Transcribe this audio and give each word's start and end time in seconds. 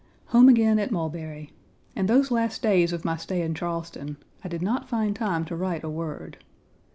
Home 0.29 0.49
again 0.49 0.79
at 0.79 0.89
Mulberry. 0.89 1.51
In 1.95 2.07
those 2.07 2.31
last 2.31 2.63
days 2.63 2.91
of 2.91 3.05
my 3.05 3.17
stay 3.17 3.43
in 3.43 3.53
Charleston 3.53 4.17
I 4.43 4.47
did 4.47 4.63
not 4.63 4.89
find 4.89 5.15
time 5.15 5.45
to 5.45 5.55
write 5.55 5.83
a 5.83 5.91
word. 5.91 6.37